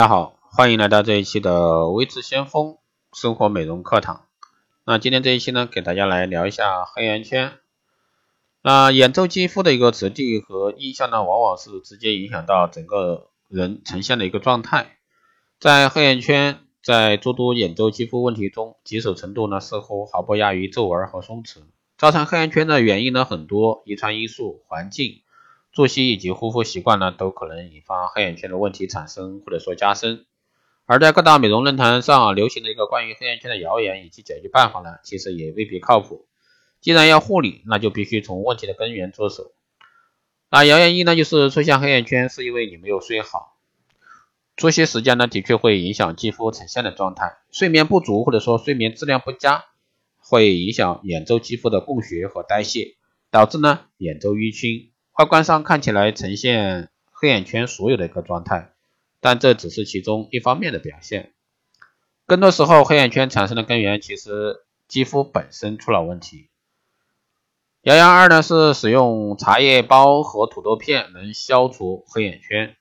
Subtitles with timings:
[0.00, 2.78] 大家好，欢迎来到这一期的微智先锋
[3.12, 4.24] 生活美容课堂。
[4.86, 7.52] 那今天这一期呢，给大家来聊一下黑眼圈。
[8.62, 14.96] 那眼周肌肤的一个质地和印象呢，往往是直接影响到整个人呈现的一个状态。
[15.58, 21.58] 在黑眼圈在诸多眼周肌肤问题中，棘手程度呢，似乎毫不亚于皱纹和松弛。
[21.98, 25.20] 造成黑眼圈的原因呢很多，遗传因素、环境。
[25.72, 30.26] 作息以及护肤习惯呢，都可能引发黑眼圈的问题产生或者说加深。
[30.84, 36.26] 而在各大美容论坛上流行的一个关于黑眼圈的谣言以及解决办法呢，其实也未必靠谱。
[36.80, 39.52] 既然要护理，那就必须从问题的根源着手。
[40.50, 43.56] 那谣言一呢，就是出现黑眼圈是因为你没有睡好。
[44.56, 47.36] 作息时间呢，的确会影响肌肤呈现的状态。
[47.52, 49.66] 睡眠不足或者说睡眠质量不佳，
[50.18, 52.96] 会影响眼周肌肤的供血和代谢，
[53.30, 54.89] 导致呢眼周淤青。
[55.20, 58.72] 外观上看起来呈现黑眼圈所有的一个状态，
[59.20, 61.34] 但这只是其中一方面的表现。
[62.24, 66.48] 更多时候，黑眼圈产生的根源其实肌肤本身出了问题。
[67.82, 72.74] 谣言二呢是使用茶叶包和土豆片能消除黑眼圈。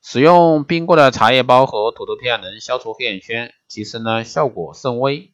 [0.00, 5.32] 使用冰过的茶叶包和土豆片能消除黑眼圈，其实呢效果甚微。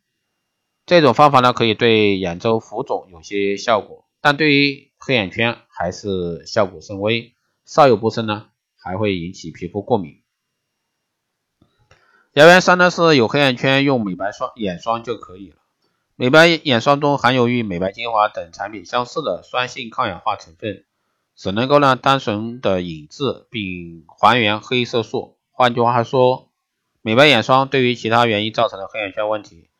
[0.86, 10.20] 这种方法呢可以对眼周浮肿有些效果，但对于黑眼圈还是效果甚微，稍有不慎呢，还会引起皮肤过敏。
[12.32, 15.56] 谣言三呢是有黑眼圈用美白霜眼霜就可以了。
[16.16, 20.84] 美白眼霜中含有与美白精华等产品相似的酸性抗氧化成分，
[21.36, 25.36] 只能够呢单纯的引致并还原黑色素。
[25.52, 26.48] 换句话说，
[27.02, 29.70] 美白眼霜对于其他原因造成的黑眼圈问题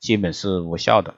[0.00, 1.14] 基本是无效的。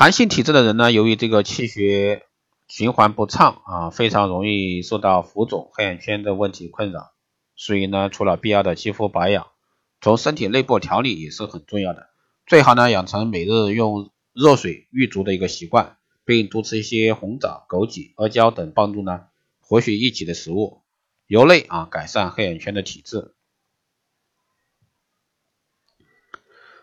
[0.00, 2.24] 寒性体质的人呢，由于这个气血
[2.68, 7.12] 循环不畅啊，非常容易受到浮肿、黑眼圈的问题困扰。
[7.54, 9.48] 所以呢，除了必要的肌肤保养，
[10.00, 12.08] 从身体内部调理也是很重要的。
[12.46, 19.26] 最好呢，养成每日用热水浴足的一个习惯，并多吃一些红枣、枸杞、阿胶等帮助呢
[19.60, 20.80] 活血益气的食物，
[21.26, 23.34] 由内啊改善黑眼圈的体质。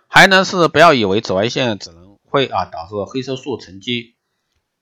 [0.06, 2.07] 还呢是不要以为紫外线只能。
[2.30, 4.16] 会啊导致黑色素沉积。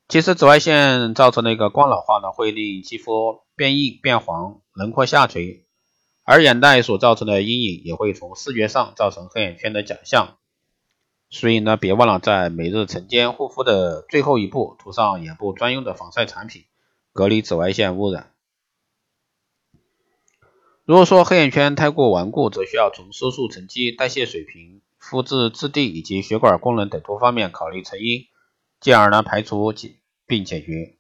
[0.08, 5.66] 其实紫外线造成的一个光老化呢，会令肌肤变硬变黄，轮廓下垂，
[6.24, 10.38] 而眼袋所造成的阴影也会从视觉上造成黑眼圈的假象。
[11.32, 16.66] 所以呢，别忘了在每日晨间护肤的最后一步涂上眼部专用的防晒产品，
[17.14, 18.32] 隔离紫外线污染。
[20.86, 24.82] 如果说黑眼圈太过顽固，则需要从色素沉积、代谢水平。
[25.08, 28.26] 肤质质地以及血管功能等多方面考虑成因，
[28.80, 29.72] 进而呢排除
[30.26, 30.96] 并解决。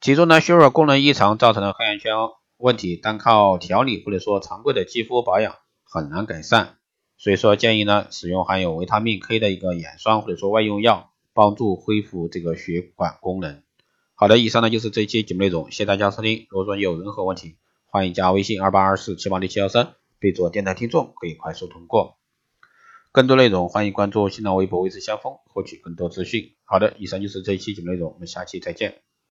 [0.00, 2.12] 其中呢血管功能异常造成的黑眼圈
[2.56, 6.78] 问题，单靠调理或者说常规的肌肤保养很难改善。
[7.18, 13.62] 所以说建议呢使用含有维他命 K 的一个眼霜或者说外用药，帮助恢复这个血管功能。
[14.16, 16.48] 好的，以上呢就是这一期节目内容，谢谢大家收听。
[16.50, 22.18] 如果说有任何问题，欢迎加微信二八二四七八六七幺三，备注电台听众，可以快速通过。
[23.16, 26.54] 更多内容，欢迎关注新浪微博“微之相锋”，获取更多资讯。
[26.64, 29.05] 好的，以上就是这一期节目内容，我们下期再见。